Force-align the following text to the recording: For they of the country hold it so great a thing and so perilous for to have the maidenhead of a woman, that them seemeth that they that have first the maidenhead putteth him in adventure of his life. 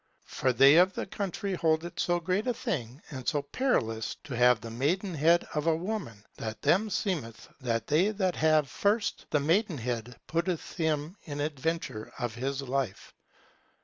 For 0.25 0.51
they 0.51 0.77
of 0.77 0.93
the 0.93 1.05
country 1.05 1.53
hold 1.53 1.85
it 1.85 1.99
so 1.99 2.19
great 2.19 2.47
a 2.47 2.55
thing 2.55 3.03
and 3.11 3.27
so 3.29 3.43
perilous 3.43 4.15
for 4.15 4.29
to 4.29 4.35
have 4.35 4.59
the 4.59 4.71
maidenhead 4.71 5.43
of 5.53 5.67
a 5.67 5.75
woman, 5.75 6.25
that 6.37 6.63
them 6.63 6.89
seemeth 6.89 7.47
that 7.59 7.85
they 7.85 8.09
that 8.09 8.35
have 8.37 8.67
first 8.67 9.27
the 9.29 9.39
maidenhead 9.39 10.19
putteth 10.25 10.73
him 10.75 11.17
in 11.25 11.39
adventure 11.39 12.11
of 12.17 12.33
his 12.33 12.63
life. 12.63 13.13